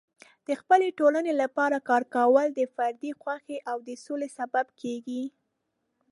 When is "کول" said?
2.15-2.47